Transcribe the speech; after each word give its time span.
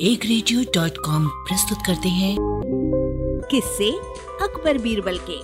एक 0.00 0.20
radio 0.24 0.62
dot 0.62 0.92
com 1.04 1.26
प्रस्तुत 1.28 1.78
करते 1.86 2.08
हैं। 2.08 2.36
किससे 3.50 3.90
अकबर 4.44 4.78
बीरबल 4.78 5.18
के। 5.18 5.38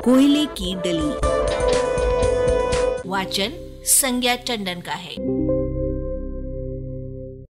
कोयले 0.00 0.46
की 0.46 0.74
डली। 0.74 1.10
वाचन 3.10 3.52
संज्ञा 3.84 4.36
टंडन 4.36 4.80
का 4.80 4.92
है। 4.92 5.12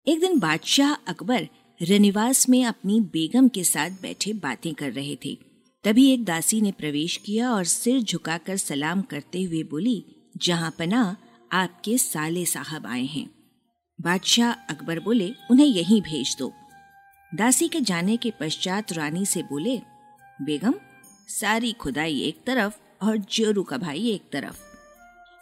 एक 0.08 0.20
दिन 0.20 0.38
बादशाह 0.38 0.92
अकबर 0.92 1.48
रनिवास 1.82 2.48
में 2.48 2.64
अपनी 2.64 3.00
बेगम 3.00 3.48
के 3.48 3.64
साथ 3.64 3.90
बैठे 3.90 4.32
बातें 4.32 4.74
कर 4.74 4.92
रहे 4.92 5.16
थे। 5.24 5.38
तभी 5.84 6.12
एक 6.12 6.24
दासी 6.24 6.60
ने 6.60 6.72
प्रवेश 6.72 7.16
किया 7.16 7.52
और 7.52 7.64
सिर 7.64 8.00
झुकाकर 8.00 8.56
सलाम 8.56 9.02
करते 9.02 9.42
हुए 9.42 9.62
बोली 9.62 10.04
जहाँ 10.36 10.74
पना 10.78 11.16
आपके 11.52 11.98
साले 11.98 12.44
साहब 12.44 12.86
आए 12.86 13.04
हैं। 13.04 13.37
बादशाह 14.00 14.52
अकबर 14.52 15.00
बोले, 15.00 15.34
उन्हें 15.50 15.66
यहीं 15.66 16.00
भेज 16.02 16.36
दो. 16.38 16.52
दासी 17.34 17.68
के 17.68 17.80
जाने 17.80 18.16
के 18.16 18.30
पश्चात 18.30 18.92
रानी 18.92 19.26
से 19.26 19.42
बोले, 19.42 19.80
बेगम, 20.42 20.74
सारी 21.28 21.72
खुदाई 21.72 22.20
एक 22.20 22.38
तरफ़ 22.46 23.04
और 23.04 23.16
जोरू 23.16 23.62
का 23.62 23.78
भाई 23.78 24.10
एक 24.10 24.22
तरफ़। 24.32 24.60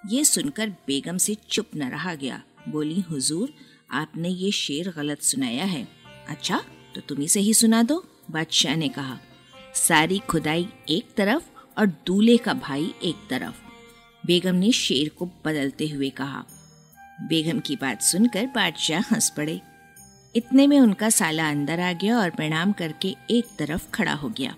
ये 0.09 0.24
सुनकर 0.24 0.70
बेगम 0.70 1.16
से 1.16 1.34
चुप 1.34 1.70
न 1.77 1.91
रहा 1.91 2.15
गया। 2.15 2.42
बोली, 2.69 3.01
हुजूर, 3.01 3.52
आपने 3.91 4.29
ये 4.29 4.51
शेर 4.51 4.91
गलत 4.91 5.23
सुनाया 5.23 5.65
है। 5.65 5.88
अच्छा 6.29 6.65
तो 6.95 7.01
तुम्ही 7.01 7.29
से 7.29 7.41
ही 7.41 7.54
सुना 7.54 7.82
दो, 7.82 8.04
बादशाह 8.30 8.77
ने 8.77 8.88
कहा। 8.88 9.18
सारी 9.74 10.18
खुदाई 10.18 10.68
एक 10.88 11.15
तरफ़ 11.16 11.45
और 11.79 11.87
दूल्हे 11.87 12.37
का 12.37 12.54
भाई 12.54 12.95
एक 13.04 13.16
तरफ़, 13.30 13.54
बेगम 14.27 14.54
ने 14.54 14.73
शेर 14.73 15.09
को 15.09 15.30
बदलते 15.45 15.88
हुए 15.88 16.10
कहा। 16.10 16.45
बेगम 17.20 17.61
की 17.61 17.77
बात 17.77 18.02
सुनकर 18.02 18.47
बादशाह 18.47 19.01
हंस 19.01 19.30
पड़े। 19.30 19.60
इतने 20.37 20.66
में 20.66 20.80
उनका 20.80 21.10
साला 21.10 21.49
अंदर 21.49 21.80
आ 21.80 21.93
गया 21.93 22.18
और 22.18 22.30
प्रणाम 22.30 22.73
करके 22.73 23.16
एक 23.30 23.45
तरफ़ 23.59 23.91
खड़ा 23.91 24.13
हो 24.13 24.29
गया। 24.29 24.57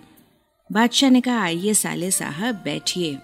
बादशाह 0.73 1.11
ने 1.11 1.21
कहा, 1.21 1.43
आइए 1.43 1.75
साले 1.75 2.11
साहब, 2.11 2.55
बैठिए। 2.55 3.19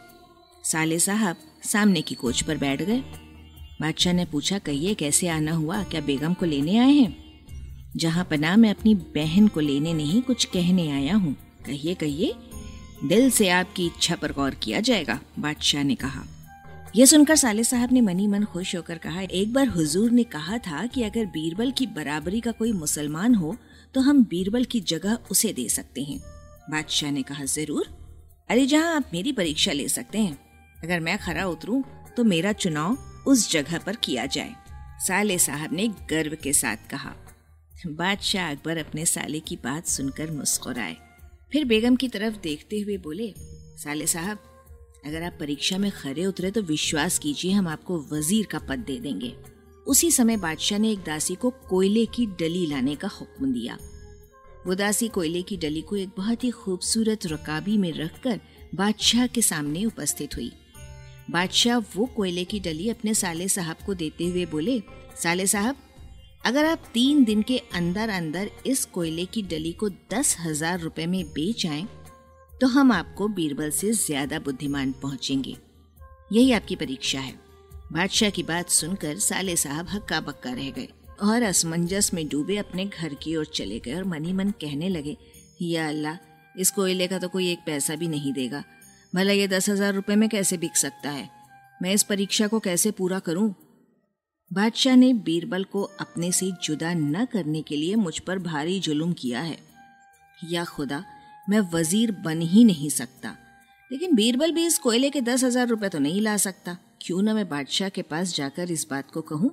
साले 0.64 0.98
साहब 0.98 1.36
सामने 1.62 2.03
की 2.03 2.14
कोच 2.14 2.42
पर 2.42 2.56
बैठ 2.56 2.83
गए। 2.83 3.00
बादशाह 3.81 4.12
ने 4.12 4.25
पूछा, 4.25 4.59
कहिए, 4.59 4.94
कैसे 4.94 5.28
आना 5.28 5.53
हुआ? 5.53 5.83
क्या 5.83 6.00
बेगम 6.00 6.34
को 6.34 6.47
लेने 6.47 6.78
आए 6.78 6.92
हैं? 6.92 7.25
जहाँ 7.97 8.25
पना, 8.25 8.56
मैं 8.56 8.70
अपनी 8.70 8.94
बहन 8.94 9.48
को 9.48 9.61
लेने 9.61 9.92
नहीं, 9.92 10.22
कुछ 10.22 10.44
कहने 10.44 10.91
आया 10.91 11.16
हूँ। 11.16 11.37
कहिए 11.66 11.94
कहिए, 11.94 12.34
दिल 13.05 13.31
से 13.31 13.48
आपकी 13.48 13.87
इच्छा 13.87 14.16
पर 14.16 14.33
गौर 14.33 14.55
किया 14.55 14.81
जाएगा, 14.81 15.20
बादशाह 15.39 15.83
ने 15.83 15.94
कहा। 15.94 16.25
यह 16.95 17.06
सुनकर 17.06 17.37
साले 17.37 17.62
साहब 17.64 17.92
ने 17.92 18.00
मनी 18.00 18.27
मन 18.27 18.45
खुश 18.45 18.75
होकर 18.77 18.98
कहा, 18.98 19.20
एक 19.23 19.53
बार 19.53 19.69
हुजूर 19.69 20.11
ने 20.11 20.25
कहा 20.25 20.59
था 20.59 20.84
कि 20.87 21.03
अगर 21.03 21.25
बीरबल 21.27 21.70
की 21.70 21.87
बराबरी 21.87 22.41
का 22.41 22.53
कोई 22.53 22.73
मुसलमान 22.73 23.34
हो 23.34 23.56
तो 23.95 24.00
हम 24.00 24.23
बीरबल 24.25 24.64
की 24.64 24.81
जगह 24.83 25.19
उसे 25.31 25.53
दे 25.53 25.69
सकते 25.69 26.03
हैं। 26.03 26.19
बादशाह 26.70 27.11
ने 27.11 27.22
कहा, 27.22 27.45
ज़रूर। 27.45 27.89
अरे 28.50 28.67
जहाँ 28.67 28.95
आप 28.97 29.11
मेरी 29.12 29.33
परीक्षा 29.33 29.72
ले 29.72 29.89
सकते 29.89 30.19
हैं। 30.19 30.39
अगर 30.77 31.00
मैं 31.00 31.19
खरा 31.19 31.47
उतरूं 31.47 31.83
तो 32.17 32.25
मेरा 32.25 32.53
चुनाव 32.55 32.97
उस 33.27 33.50
जगह 33.53 33.78
पर 33.78 33.97
किया 33.97 34.27
जाए। 34.28 34.55
साले 35.00 35.39
साहब 35.41 35.72
ने 35.72 35.89
गर्व 36.11 36.37
के 36.42 36.53
साथ 36.53 36.89
कहा। 36.91 37.15
बादशाह 37.89 38.50
अकबर 38.50 38.78
अपने 38.78 39.06
साले 39.06 39.41
की 39.41 39.56
बात 39.65 39.87
सुनकर 39.89 40.31
मुस्कुराए। 40.31 40.97
फिर 41.53 41.65
बेगम 41.65 41.97
की 41.97 42.09
तरफ़ 42.09 42.41
देखते 42.42 42.81
हुए 42.81 42.97
बोले, 42.98 43.33
साले 43.78 44.06
साहब 44.06 44.50
अगर 45.05 45.22
आप 45.22 45.36
परीक्षा 45.41 45.78
में 45.78 45.91
खरे 45.92 46.24
उतरे 46.27 46.50
तो 46.50 46.62
विश्वास 46.62 47.19
कीजिए, 47.19 47.52
हम 47.52 47.69
आपको 47.69 47.98
वज़ीर 48.12 48.47
का 48.47 48.58
पद 48.58 48.78
दे 48.78 48.98
देंगे। 49.00 49.34
उसी 49.86 50.10
समय 50.10 50.36
बादशाह 50.36 50.78
ने 50.78 50.91
एक 50.92 50.98
दासी 50.98 51.34
को 51.34 51.50
कोयले 51.69 52.05
की 52.06 52.27
डली 52.41 52.66
लाने 52.66 52.94
का 52.94 53.08
हुक्म 53.10 53.52
दिया। 53.52 53.78
वो 54.66 54.75
दासी 54.75 55.09
कोयले 55.09 55.43
की 55.43 55.56
डली 55.56 55.81
को 55.81 55.97
एक 55.97 56.10
बहुत 56.16 56.44
ही 56.44 56.50
खूबसूरत 56.53 57.26
रकाबी 57.26 57.76
में 57.78 57.93
रखकर 57.93 58.41
बादशाह 58.75 59.26
के 59.26 59.43
सामने 59.43 59.84
उपस्थित 59.84 60.37
हुई। 60.37 60.50
बादशाह 61.31 61.78
वो 61.97 62.06
कोयले 62.06 62.44
की 62.44 62.60
डली 62.60 62.88
अपने 62.88 63.14
साले 63.14 63.48
साहब 63.48 63.76
को 63.87 63.94
देते 63.94 64.26
हुए 64.26 64.47
बोले, 64.47 64.81
साले 65.22 65.47
साहब, 65.47 65.76
अगर 66.44 66.64
आप 66.64 66.91
तीन 66.94 67.22
दिन 67.25 67.43
के 67.43 67.59
अंदर 67.75 68.09
अंदर 68.09 68.50
इस 68.66 68.84
कोयले 68.84 69.25
की 69.26 69.43
डली 69.43 69.72
को 69.72 69.88
दस 70.12 70.37
हज़ार 70.41 70.81
रुपए 70.81 71.06
में 71.06 71.25
बेच 71.26 71.66
आए 71.66 71.84
तो 72.60 72.66
हम 72.66 72.92
आपको 72.92 73.28
बीरबल 73.28 73.70
से 73.70 73.92
ज़्यादा 73.92 74.38
बुद्धिमान 74.38 74.92
पहुँचेंगे। 75.03 75.56
यही 76.32 76.53
आपकी 76.53 76.76
परीक्षा 76.76 77.20
है। 77.20 77.34
बादशाह 77.92 78.31
की 78.31 78.42
बात 78.42 78.69
सुनकर 78.70 79.19
साले 79.19 79.56
साहब 79.56 79.88
हक्का 79.88 80.20
बक्का 80.20 80.53
रह 80.53 80.70
गए 80.70 80.88
और 81.22 81.43
असमंजस 81.43 82.10
में 82.14 82.26
डूबे 82.28 82.56
अपने 82.56 82.84
घर 82.87 83.14
की 83.14 83.34
ओर 83.37 83.47
चले 83.47 83.78
गए 83.78 83.94
और 83.94 84.04
मनी 84.04 84.32
मन 84.32 84.50
कहने 84.60 84.88
लगे, 84.88 85.16
या 85.62 85.88
अल्लाह, 85.88 86.16
इस 86.54 86.70
कोयले 86.70 87.06
का 87.06 87.19
तो 87.19 87.28
कोई 87.28 87.50
एक 87.53 87.59
पैसा 87.66 87.94
भी 87.94 88.09
नहीं 88.09 88.32
देगा। 88.32 88.62
भला 89.12 89.32
ये 89.32 89.48
दस 89.48 89.69
हज़ार 89.69 89.94
रुपये 89.94 90.16
में 90.16 90.28
कैसे 90.28 90.56
बिक 90.56 90.76
सकता 90.76 91.10
है? 91.10 91.28
मैं 91.81 91.93
इस 91.93 92.03
परीक्षा 92.03 92.47
को 92.47 92.59
कैसे 92.60 92.91
पूरा 92.91 93.19
करूँ? 93.19 93.54
बादशाह 94.50 94.97
ने 94.97 95.12
बीरबल 95.14 95.64
को 95.64 95.82
अपने 96.00 96.31
से 96.32 96.50
जुदा 96.64 96.93
न 96.94 97.25
करने 97.25 97.62
के 97.62 97.76
लिए 97.76 97.94
मुझ 97.97 98.19
पर 98.19 98.38
भारी 98.38 98.78
जुलुम 98.81 99.12
किया 99.12 99.41
है। 99.41 99.59
या 100.44 100.64
खुदा 100.64 101.04
मैं 101.47 101.60
वज़ीर 101.72 102.12
बन 102.25 102.41
ही 102.41 102.65
नहीं 102.65 102.91
सकता। 102.91 103.37
लेकिन 103.91 104.15
बीरबल 104.15 104.53
भी 104.53 104.65
इस 104.66 104.78
कोयले 104.78 105.10
के 105.10 105.21
दस 105.21 105.44
हज़ार 105.44 105.69
रुपए 105.69 105.88
तो 105.88 105.99
नहीं 105.99 106.21
ला 106.21 106.37
सकता। 106.37 106.77
क्यों 107.00 107.22
न 107.22 107.34
मैं 107.34 107.49
बादशाह 107.49 107.88
के 107.88 108.03
पास 108.03 108.34
जाकर 108.34 108.71
इस 108.71 108.87
बात 108.91 109.10
को 109.10 109.21
कहूँ? 109.21 109.50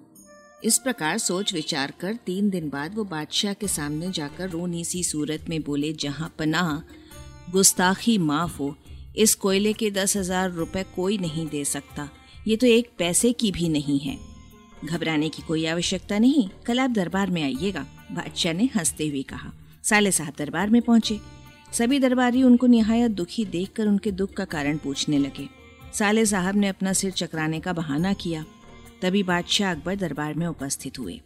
इस 0.63 0.77
प्रकार 0.77 1.17
सोच 1.17 1.53
विचार 1.53 1.93
कर 1.99 2.15
तीन 2.15 2.49
दिन 2.49 2.69
बाद 2.69 2.95
वो 2.95 3.03
बादशाह 3.03 3.53
के 3.53 3.67
सामने 3.67 4.11
जाकर 4.11 4.49
रोनी 4.49 4.83
सी 4.85 5.03
सूरत 5.03 5.45
में 5.49 5.61
बोले, 5.63 5.91
जहाँ 5.93 6.33
पनाह, 6.39 6.77
गुस्ताखी 7.51 8.17
माफ़ 8.17 8.57
हो। 8.57 8.75
इस 9.17 9.35
कोयले 9.35 9.73
के 9.73 9.91
दस 9.91 10.15
हज़ार 10.17 10.51
रुपए 10.51 10.83
कोई 10.95 11.17
नहीं 11.17 11.47
दे 11.47 11.63
सकता। 11.65 12.09
ये 12.47 12.55
तो 12.55 12.67
एक 12.67 12.91
पैसे 12.97 13.31
की 13.33 13.51
भी 13.51 13.69
नहीं 13.69 13.99
है। 13.99 14.17
घबराने 14.85 15.29
की 15.29 15.41
कोई 15.41 15.65
आवश्यकता 15.65 16.19
नहीं। 16.19 16.47
कल 16.65 16.79
आप 16.79 16.89
दरबार 16.89 17.29
में 17.29 17.43
आइएगा, 17.43 17.85
बादशाह 18.11 18.53
ने 18.53 18.69
हँसते 18.75 19.07
हुए 19.07 19.21
कहा। 19.23 19.51
साले 19.83 20.11
साहब 20.11 20.33
दरबार 20.37 20.69
में 20.69 20.81
पहुँचे। 20.81 21.19
सभी 21.73 21.99
दरबारी 21.99 22.43
उनको 22.43 22.67
निहायत 22.67 23.11
दुखी 23.11 23.45
देखकर 23.45 23.87
उनके 23.87 24.11
दुख 24.11 24.33
का 24.33 24.45
कारण 24.45 24.77
पूछने 24.77 25.17
लगे। 25.17 25.49
साले 25.93 26.25
साहब 26.25 26.55
ने 26.55 26.67
अपना 26.67 26.93
सिर 26.93 27.11
चकराने 27.11 27.59
का 27.59 27.73
बहाना 27.73 28.13
किया। 28.13 28.45
तभी 29.01 29.23
बादशाह 29.23 29.71
अकबर 29.71 29.95
दरबार 29.95 30.33
में 30.33 30.47
उपस्थित 30.47 30.99
हुए। 30.99 31.21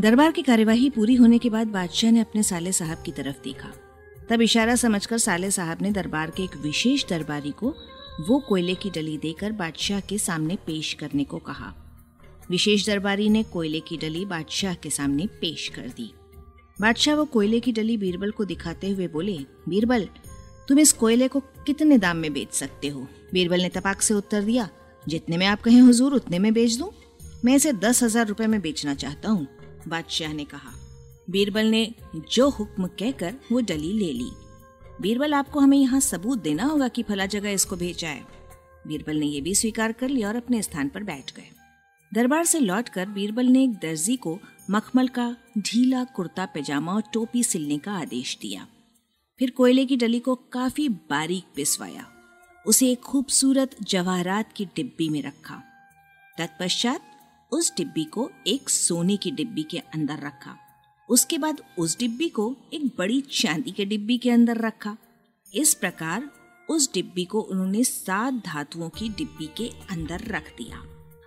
दरबार 0.00 0.32
की 0.32 0.42
कार्यवाही 0.42 0.90
पूरी 0.90 1.14
होने 1.14 1.38
के 1.38 1.50
बाद 1.50 1.66
बादशाह 1.66 2.10
ने 2.10 2.20
अपने 2.20 2.42
साले 2.42 2.72
साहब 2.72 3.02
की 3.02 3.12
तरफ़ 3.12 3.36
देखा। 3.44 3.72
तब 4.28 4.40
इशारा 4.40 4.76
समझकर 4.76 5.18
साले 5.18 5.50
साहब 5.50 5.82
ने 5.82 5.90
दरबार 5.90 6.30
के 6.30 6.42
एक 6.42 6.56
विशेष 6.56 7.08
दरबारी 7.08 7.50
को 7.50 7.74
वो 8.28 8.38
कोयले 8.38 8.74
की 8.74 8.90
डली 8.90 9.18
देकर 9.18 9.52
बादशाह 9.52 10.00
के 10.00 10.18
सामने 10.18 10.56
पेश 10.56 10.94
करने 10.94 11.24
को 11.24 11.38
कहा। 11.38 11.74
विशेष 12.50 12.86
दरबारी 12.86 13.28
ने 13.28 13.42
कोयले 13.42 13.80
की 13.80 13.96
डली 13.96 14.24
बादशाह 14.24 14.74
के 14.74 14.90
सामने 14.90 15.26
पेश 15.26 15.68
कर 15.68 15.88
दी। 15.88 16.12
बादशाह 16.82 17.14
वो 17.14 17.24
कोयले 17.24 17.58
की 17.60 17.72
डली 17.72 17.96
बीरबल 17.96 18.30
को 18.30 18.44
दिखाते 18.44 18.88
हुए 18.90 19.06
बोले, 19.08 19.38
बीरबल, 19.68 20.08
तुम 20.68 20.78
इस 20.78 20.92
कोयले 20.92 21.28
को 21.28 21.40
कितने 21.66 21.98
दाम 21.98 22.16
में 22.16 22.32
बेच 22.32 22.52
सकते 22.52 22.88
हो? 22.88 23.06
बीरबल 23.32 23.62
ने 23.62 23.68
तपाक 23.68 24.02
से 24.02 24.14
उत्तर 24.14 24.42
दिया, 24.42 24.68
जितने 25.06 25.36
में 25.36 25.46
आप 25.46 25.60
कहें 25.62 25.80
हुजूर, 25.80 26.14
उतने 26.14 26.38
में 26.38 26.52
बेच 26.54 26.74
दूँ। 26.74 26.90
मैं 27.44 27.54
इसे 27.54 27.72
दस 27.72 28.02
हज़ार 28.02 28.26
रुपए 28.26 28.46
में 28.46 28.60
बेचना 28.60 28.94
चाहता 28.94 29.28
हूँ, 29.28 29.46
बादशाह 29.88 30.32
ने 30.32 30.44
कहा। 30.44 30.72
बीरबल 31.30 31.66
ने 31.66 31.86
जो 32.30 32.48
हुक्म 32.48 32.86
कहकर 32.98 33.34
वो 33.52 33.60
डली 33.60 33.92
ले 33.92 34.12
ली। 34.12 34.30
बीरबल, 35.00 35.34
आपको 35.34 35.60
हमें 35.60 35.78
यहाँ 35.78 36.00
सबूत 36.00 36.42
देना 36.42 36.64
होगा 36.64 36.88
कि 36.88 37.02
फला 37.02 37.26
जगह 37.26 37.50
इसको 37.50 37.76
भेजा 37.76 38.08
है। 38.08 38.26
बीरबल 38.86 39.16
ने 39.16 39.26
यह 39.26 39.42
भी 39.42 39.54
स्वीकार 39.54 39.92
कर 39.92 40.08
लिया 40.08 40.28
और 40.28 40.36
अपने 40.36 40.62
स्थान 40.62 40.88
पर 40.88 41.02
बैठ 41.04 41.34
गए। 41.36 41.48
दरबार 42.12 42.44
से 42.44 42.58
लौटकर 42.60 43.06
बीरबल 43.08 43.46
ने 43.46 43.62
एक 43.64 43.72
दर्जी 43.72 44.16
को 44.16 44.38
मखमल 44.70 45.08
का 45.08 45.36
ढीला 45.58 46.04
कुर्ता 46.04 46.46
पैजामा 46.46 46.94
और 46.94 47.02
टोपी 47.12 47.44
सिलने 47.44 47.78
का 47.78 47.92
आदेश 47.92 48.38
दिया। 48.42 48.66
फिर 49.38 49.50
कोयले 49.50 49.86
की 49.86 49.96
डली 49.96 50.20
को 50.20 50.34
काफ़ी 50.34 50.88
बारीक 50.88 51.44
पिसवाया। 51.56 52.12
उसे 52.66 52.90
एक 52.90 53.00
खूबसूरत 53.00 53.76
जवाहरात 53.82 54.52
की 54.52 54.64
डिब्बी 54.64 55.08
में 55.08 55.22
रखा। 55.22 55.62
तत्पश्चात 56.38 57.00
उस 57.52 57.76
डिब्बी 57.76 58.04
को 58.04 58.30
एक 58.46 58.70
सोने 58.70 59.16
की 59.16 59.30
डिब्बी 59.30 59.62
के 59.62 59.78
अंदर 59.78 60.14
रखा। 60.14 60.56
उसके 61.08 61.38
बाद 61.38 61.62
उस 61.78 61.98
डिब्बी 61.98 62.28
को 62.28 62.56
एक 62.72 62.86
बड़ी 62.98 63.20
चांदी 63.20 63.70
के 63.70 63.84
डिब्बी 63.84 64.18
के 64.18 64.30
अंदर 64.30 64.56
रखा। 64.56 64.96
इस 65.54 65.74
प्रकार 65.74 66.30
उस 66.70 66.94
डिब्बी 66.94 67.24
को 67.24 67.40
उन्होंने 67.40 67.84
सात 67.84 68.34
धातुओं 68.34 68.88
की 68.88 69.08
डिब्बी 69.08 69.50
के 69.56 69.70
अंदर 69.90 70.20
रख 70.20 70.54
दिया। 70.58 70.84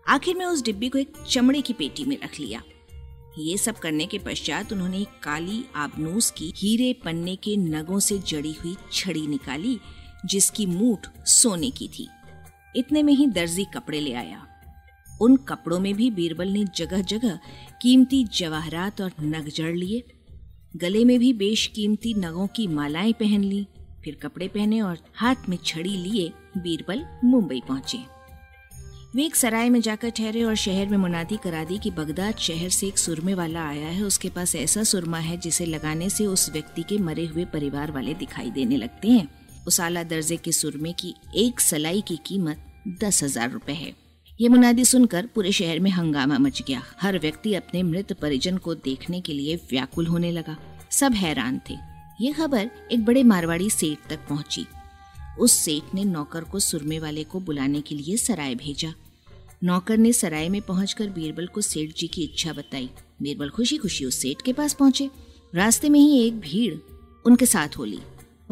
आखिर 0.08 0.36
में 0.36 0.46
उस 0.46 0.64
डिब्बी 0.64 0.90
को 0.90 0.98
एक 0.98 1.14
चमड़े 1.30 1.62
की 1.62 1.74
पेटी 1.74 2.06
में 2.06 2.18
रख 2.24 2.40
लिया। 2.40 2.64
ये 3.40 3.58
सब 3.58 3.76
करने 3.76 4.06
के 4.06 4.18
पश्चात 4.18 4.74
उन्होंने 4.74 5.06
काली 5.24 5.66
आबनूस 5.76 6.32
की 6.32 6.54
हीरे 6.58 6.94
पन्ने 6.94 7.36
के 7.36 7.58
नगों 7.58 8.00
से 8.00 8.18
जड़ी 8.18 8.52
हुई 8.52 8.76
छड़ी 8.94 9.28
निकाली, 9.28 9.80
जिसकी 10.26 10.66
मूठ 10.66 11.08
सोने 11.26 11.70
की 11.70 11.88
थी। 11.88 12.08
इतने 12.76 13.04
में 13.04 13.14
ही 13.14 13.28
दर्जी 13.28 13.66
कपड़े 13.66 14.00
ले 14.00 14.14
आया। 14.14 14.48
उन 15.22 15.36
कपड़ों 15.36 15.80
में 15.80 15.94
भी 15.94 16.12
बीरबल 16.12 16.48
ने 16.48 16.66
जगह 16.76 17.02
जगह 17.02 17.40
कीमती 17.82 18.24
जवाहरात 18.24 19.02
और 19.02 19.12
नग 19.22 19.50
जड़ 19.50 19.76
लिए। 19.76 20.04
गले 20.76 21.06
में 21.06 21.20
भी 21.20 21.34
बेशकीमती 21.34 22.14
नगों 22.14 22.48
की 22.48 22.68
मालाएँ 22.68 23.14
पहन 23.14 23.44
ली, 23.44 23.68
फिर 24.04 24.16
कपड़े 24.16 24.48
पहने 24.48 24.81
और 24.81 24.98
हाथ 25.16 25.36
में 25.50 25.58
छड़ी 25.66 25.98
लिए 25.98 26.31
बीरबल 26.58 27.06
मुंबई 27.24 27.62
पहुँचे। 27.68 28.15
वे 29.16 29.24
एक 29.26 29.36
सराय 29.36 29.70
में 29.70 29.80
जाकर 29.82 30.10
ठहरे 30.10 30.42
और 30.44 30.56
शहर 30.56 30.88
में 30.88 30.98
मुनादी 30.98 31.36
करा 31.38 31.64
दी 31.64 31.78
कि 31.78 31.92
बगदाद 31.92 32.38
शहर 32.38 32.70
से 32.70 32.88
एक 32.88 32.98
सुरमे 32.98 33.34
वाला 33.34 33.62
आया 33.68 33.88
है। 33.88 34.02
उसके 34.04 34.30
पास 34.30 34.56
ऐसा 34.56 34.84
सुरमा 34.84 35.18
है 35.18 35.38
जिसे 35.38 35.66
लगाने 35.66 36.10
से 36.10 36.26
उस 36.26 36.50
व्यक्ति 36.54 36.84
के 36.84 36.98
मरे 36.98 37.26
हुए 37.26 37.46
परिवार 37.46 37.92
वाले 37.92 38.14
दिखाई 38.14 38.52
देने 38.52 38.78
लगते 38.78 39.08
हैं। 39.08 39.28
उस 39.68 39.80
आला 39.82 40.04
दर्जे 40.04 40.38
के 40.38 40.52
सुरमे 40.52 40.94
की 40.94 41.14
एक 41.36 41.60
सलाई 41.60 42.02
की 42.02 42.20
कीमत 42.26 42.66
दस 43.02 43.24
हज़ार 43.24 43.52
रूपए 43.52 43.74
है। 43.74 43.94
ये 44.40 44.50
मुनादी 44.50 44.86
सुनकर 44.86 45.30
पूरे 45.36 45.52
शहर 45.52 45.80
में 45.80 45.92
हंगामा 45.92 46.38
मच 46.38 46.62
गया। 46.62 46.82
हर 47.02 47.20
व्यक्ति 47.20 47.54
अपने 47.54 47.84
मृत 47.84 48.14
परिजन 48.14 48.58
को 48.58 48.76
देखने 48.76 49.22
के 49.22 49.34
लिए 49.34 49.56
व्याकुल 49.72 50.08
होने 50.08 50.32
लगा। 50.32 50.58
सब 50.92 51.14
हैरान 51.14 51.62
थे। 51.70 51.78
ये 52.22 52.34
खबर 52.34 52.70
एक 52.92 53.06
बड़े 53.06 53.24
मारवाड़ी 53.24 53.70
सेठ 53.70 54.10
तक 54.10 54.28
पहुँची। 54.30 54.66
उस 55.40 55.54
सेठ 55.56 55.94
ने 55.94 56.04
नौकर 56.04 56.44
को 56.44 56.60
सुरमे 56.60 57.00
वाले 57.00 57.24
को 57.24 57.40
बुलाने 57.40 57.82
के 57.82 57.96
लिए 57.96 58.18
सराय 58.18 58.56
भेजा। 58.56 58.94
नौकर 59.64 59.98
ने 59.98 60.12
सराय 60.14 60.50
में 60.50 60.62
पहुंचकर 60.62 61.10
बीरबल 61.10 61.48
को 61.48 61.62
सेठ 61.62 61.96
जी 61.96 62.08
की 62.08 62.24
इच्छा 62.24 62.54
बताई। 62.54 62.90
बीरबल 63.22 63.50
खुशी 63.50 63.78
खुशी 63.78 64.06
उस 64.06 64.22
सेठ 64.22 64.42
के 64.42 64.54
पास 64.54 64.74
पहुँचे। 64.74 65.10
रास्ते 65.56 65.90
में 65.90 66.00
ही 66.00 66.26
एक 66.28 66.40
भीड़ 66.40 66.74
उनके 67.26 67.46
साथ 67.46 67.78
होली 67.78 68.00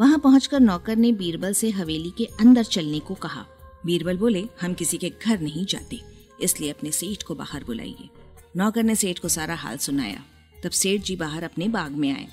वहाँ 0.00 0.18
पहुंचकर 0.18 0.60
नौकर 0.60 0.96
ने 0.96 1.12
बीरबल 1.12 1.52
से 1.52 1.70
हवेली 1.70 2.12
के 2.18 2.24
अंदर 2.40 2.64
चलने 2.64 2.98
को 2.98 3.14
कहा। 3.14 3.44
बीरबल 3.86 4.16
बोले, 4.18 4.44
हम 4.60 4.74
किसी 4.74 4.98
के 4.98 5.12
घर 5.22 5.40
नहीं 5.40 5.64
जाते, 5.64 6.00
इसलिए 6.40 6.70
अपने 6.70 6.90
सेठ 6.90 7.22
को 7.22 7.34
बाहर 7.34 7.64
बुलाइए। 7.64 8.08
नौकर 8.56 8.82
ने 8.82 8.94
सेठ 8.94 9.18
को 9.18 9.28
सारा 9.28 9.54
हाल 9.54 9.76
सुनाया। 9.76 10.24
तब 10.64 10.70
सेठ 10.70 11.02
जी 11.02 11.16
बाहर 11.16 11.42
अपने 11.42 11.68
बाग 11.68 11.92
में 11.92 12.10
आए। 12.10 12.26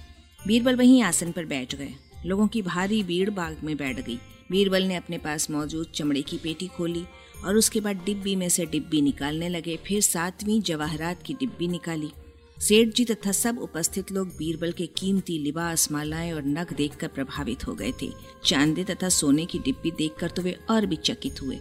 बीरबल 0.48 0.76
वहीं 0.76 1.02
आसन 1.04 1.32
पर 1.32 1.46
बैठ 1.46 1.76
गए। 1.76 1.94
लोगों 2.26 2.48
की 2.48 2.62
भारी 2.62 3.04
भीड़ 3.04 3.30
बाग 3.30 3.58
में 3.64 3.76
बैठ 3.78 4.00
गई। 4.00 4.20
बीरबल 4.52 4.84
ने 4.84 4.96
अपने 4.96 5.18
पास 5.18 5.50
मौजूद 5.52 5.92
चमड़े 5.96 6.22
की 6.22 6.38
पेटी 6.38 6.68
खोली 6.68 7.06
और 7.46 7.56
उसके 7.56 7.80
बाद 7.80 8.02
डिब्बी 8.06 8.36
में 8.36 8.48
से 8.50 8.66
डिब्बी 8.66 9.02
निकालने 9.02 9.50
लगे। 9.50 9.78
फिर 9.78 10.02
सातवीं 10.02 10.62
जवाहरात 10.62 11.22
की 11.24 11.34
डिब्बी 11.34 11.68
निकाली। 11.68 12.12
सेठ 12.58 12.88
जी 12.88 13.06
तथा 13.06 13.32
सब 13.32 13.60
उपस्थित 13.60 14.12
लोग 14.12 14.28
बीरबल 14.38 14.72
के 14.72 14.86
कीमती 14.98 15.38
लिबास 15.40 15.92
मालाएँ 15.92 16.32
और 16.34 16.46
नग 16.48 16.74
देखकर 16.74 17.08
प्रभावित 17.10 17.68
हो 17.68 17.74
गए 17.76 17.92
थे। 18.02 18.10
चांदी 18.46 18.84
तथा 18.84 19.10
सोने 19.10 19.46
की 19.46 19.60
डिब्बी 19.60 19.92
देखकर 19.92 20.30
तो 20.30 20.42
वे 20.42 20.58
और 20.70 20.86
भी 20.86 20.96
चकित 20.96 21.42
हुए। 21.42 21.60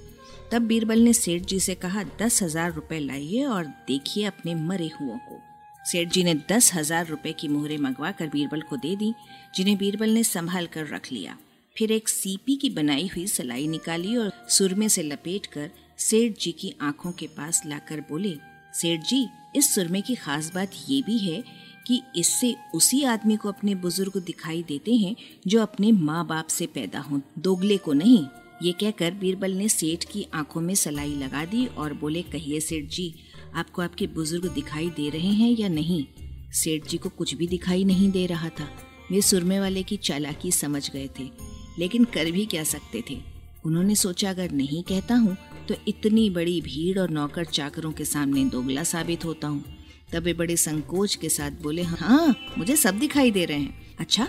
तब 0.52 0.62
बीरबल 0.62 0.98
ने 0.98 1.12
सेठ 1.12 1.42
जी 1.42 1.60
से 1.60 1.74
कहा, 1.74 2.02
दस 2.22 2.42
हज़ार 2.42 2.72
रुपए 2.72 2.98
लाइए 2.98 3.44
और 3.44 3.66
देखिए 3.88 4.24
अपने 4.24 4.54
मरे 4.56 4.90
हुओं 5.00 5.18
को। 5.18 5.40
सेठ 5.82 6.08
जी 6.08 6.24
ने 6.24 6.34
दस 6.50 6.72
हज़ार 6.74 7.06
रुपए 7.06 7.32
की 7.32 7.48
मोहरे 7.48 7.76
मंगवा 7.78 8.10
कर 8.12 8.26
बीरबल 8.26 8.60
को 8.60 8.76
दे 8.76 8.94
दी, 8.96 9.14
जिन्हें 9.54 9.76
बीरबल 9.78 10.10
ने 10.10 10.24
संभाल 10.24 10.66
कर 10.66 10.86
रख 10.86 11.12
लिया। 11.12 11.36
फिर 11.80 11.92
एक 11.92 12.08
सीपी 12.08 12.56
की 12.56 12.70
बनाई 12.70 13.06
हुई 13.06 13.26
सलाई 13.26 13.66
निकाली 13.68 14.16
और 14.16 14.32
सुरमे 14.48 14.88
से 14.88 15.02
लपेट 15.02 15.46
कर 15.46 15.70
सेठ 15.98 16.38
जी 16.40 16.52
की 16.52 16.74
आँखों 16.80 17.12
के 17.12 17.26
पास 17.26 17.62
लाकर 17.66 18.00
बोले, 18.00 18.36
सेठ 18.74 19.00
जी, 19.00 19.28
इस 19.56 19.74
सुरमे 19.74 20.00
की 20.00 20.14
खास 20.14 20.52
बात 20.54 20.70
ये 20.88 21.02
भी 21.02 21.18
है 21.18 21.44
कि 21.86 22.02
इससे 22.16 22.56
उसी 22.74 23.02
आदमी 23.02 23.36
को 23.36 23.48
अपने 23.48 23.74
बुज़ुर्ग 23.74 24.16
दिखाई 24.16 24.62
देते 24.62 24.94
हैं 24.94 25.16
जो 25.46 25.62
अपने 25.62 25.92
माँ 25.92 26.26
बाप 26.26 26.46
से 26.46 26.66
पैदा 26.66 27.00
हों। 27.00 27.20
दोगले 27.38 27.76
को 27.76 27.92
नहीं। 27.92 28.26
ये 28.62 28.72
कहकर 28.72 29.10
बीरबल 29.10 29.52
ने 29.52 29.68
सेठ 29.68 30.04
की 30.04 30.26
आँखों 30.34 30.60
में 30.60 30.74
सलाई 30.74 31.14
लगा 31.14 31.44
दी 31.44 31.66
और 31.66 31.94
बोले, 31.94 32.22
कहिए 32.22 32.60
सेठ 32.60 32.84
जी, 32.84 33.14
आपको 33.54 33.82
आपके 33.82 34.06
बुज़ुर्ग 34.06 34.52
दिखाई 34.52 34.90
दे 34.90 35.08
रहे 35.08 35.32
हैं 35.32 35.50
या 35.50 35.68
नहीं? 35.68 36.06
सेठ 36.52 36.88
जी 36.88 36.98
को 36.98 37.08
कुछ 37.08 37.34
भी 37.34 37.46
दिखाई 37.46 37.84
नहीं 37.84 38.10
दे 38.10 38.26
रहा 38.26 38.48
था। 38.48 38.68
वे 39.12 39.22
सुरमे 39.22 39.60
वाले 39.60 39.82
की 39.82 39.96
चालाकी 39.96 40.52
समझ 40.52 40.90
गए 40.90 41.08
थे। 41.20 41.49
लेकिन 41.78 42.04
कर 42.06 42.30
भी 42.30 42.44
क्या 42.46 42.64
सकते 42.64 43.02
थे? 43.10 43.18
उन्होंने 43.64 43.94
सोचा, 43.94 44.30
अगर 44.30 44.50
नहीं 44.52 44.82
कहता 44.82 45.14
हूँ 45.16 45.36
तो 45.68 45.74
इतनी 45.88 46.28
बड़ी 46.30 46.60
भीड़ 46.60 46.98
और 46.98 47.10
नौकर 47.10 47.44
चाकरों 47.46 47.92
के 47.92 48.04
सामने 48.04 48.44
दोगला 48.46 48.82
साबित 48.84 49.24
होता 49.24 49.48
हूँ। 49.48 49.64
तब 50.12 50.22
वे 50.22 50.32
बड़े 50.34 50.56
संकोच 50.58 51.14
के 51.14 51.28
साथ 51.28 51.62
बोले 51.62 51.82
हाँ 51.84 52.34
मुझे 52.58 52.76
सब 52.76 52.98
दिखाई 52.98 53.30
दे 53.30 53.44
रहे 53.44 53.58
हैं। 53.58 53.96
अच्छा 53.98 54.28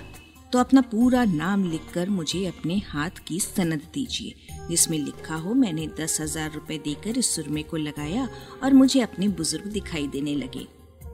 तो 0.54 0.60
अपना 0.60 0.82
पूरा 0.84 1.24
नाम 1.26 1.64
लिखकर 1.64 2.10
मुझे 2.10 2.46
अपने 2.46 2.78
हाथ 2.86 3.20
की 3.28 3.40
सनद 3.40 3.82
दीजिए, 3.94 4.34
जिसमें 4.70 4.98
लिखा 5.00 5.36
हो, 5.36 5.54
मैंने 5.54 5.88
दस 6.00 6.20
हज़ार 6.22 6.52
रुपए 6.52 6.78
देकर 6.78 7.18
इस 7.18 7.36
सुरमे 7.36 7.64
को 7.64 7.78
लगाया 7.78 8.28
और 8.64 8.74
मुझे 8.74 9.02
अपने 9.02 9.28
बुज़ुर्ग 9.30 9.66
दिखाई 9.68 10.08
देने 10.08 10.36
लगे। 10.36 10.66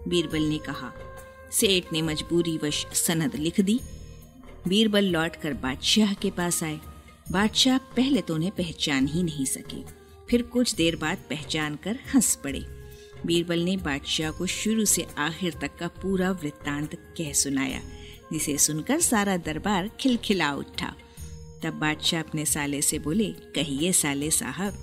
बीरबल 0.07 0.41
ने 0.41 0.57
कहा, 0.59 0.91
सेठ 1.51 1.93
ने 1.93 2.01
मजबूरी 2.01 2.57
वश 2.57 2.85
सनद 2.95 3.35
लिख 3.35 3.61
दी 3.61 3.79
बीरबल 4.67 5.05
लौटकर 5.05 5.53
बादशाह 5.53 6.13
के 6.13 6.29
पास 6.31 6.63
आए। 6.63 6.79
बादशाह 7.31 7.77
पहले 7.77 8.21
तो 8.21 8.35
उन्हें 8.35 8.51
पहचान 8.51 9.07
ही 9.07 9.23
नहीं 9.23 9.45
सके। 9.45 9.81
फिर 10.29 10.41
कुछ 10.41 10.73
देर 10.75 10.95
बाद 10.95 11.17
पहचान 11.29 11.75
कर 11.75 11.99
हंस 12.13 12.35
पड़े। 12.35 12.59
बीरबल 13.25 13.59
ने 13.59 13.77
बादशाह 13.77 14.31
को 14.31 14.45
शुरू 14.45 14.85
से 14.85 15.05
आखिर 15.17 15.53
तक 15.61 15.77
का 15.79 15.87
पूरा 15.87 16.31
वृत्तांत 16.31 16.95
कह 17.17 17.31
सुनाया, 17.33 17.81
जिसे 18.33 18.57
सुनकर 18.57 18.99
सारा 18.99 19.37
दरबार 19.37 19.89
खिलखिला 19.99 20.53
उठा। 20.53 20.93
तब 21.63 21.73
बादशाह 21.73 22.21
अपने 22.21 22.45
साले 22.45 22.81
से 22.81 22.99
बोले, 22.99 23.31
कहिए 23.55 23.91
साले 23.91 24.31
साहब 24.31 24.77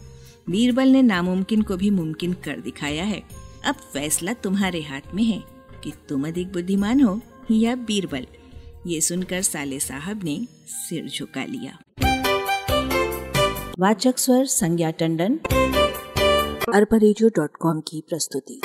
बीरबल 0.50 0.88
ने 0.88 1.02
नामुमकिन 1.02 1.62
को 1.62 1.76
भी 1.76 1.90
मुमकिन 1.90 2.32
कर 2.32 2.60
दिखाया 2.60 3.04
है। 3.04 3.22
अब 3.64 3.74
फैसला 3.92 4.32
तुम्हारे 4.32 4.82
हाथ 4.82 5.14
में 5.14 5.24
है 5.24 5.42
कि 5.84 5.92
तुम 6.08 6.26
अधिक 6.28 6.52
बुद्धिमान 6.52 7.00
हो 7.00 7.20
या 7.50 7.74
बीरबल 7.74 8.26
ये 8.86 9.00
सुनकर 9.00 9.42
साले 9.42 9.80
साहब 9.80 10.24
ने 10.24 10.46
सिर 10.68 11.08
झुका 11.08 11.44
लिया। 11.44 11.78
वाचक 13.78 14.18
स्वर 14.18 14.44
संज्ञा 14.44 14.90
टंडन, 14.90 15.38
अरबा 16.74 16.96
की 17.80 18.04
प्रस्तुति। 18.08 18.60